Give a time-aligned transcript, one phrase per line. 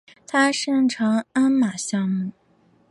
[0.25, 2.31] 他擅长鞍马项目。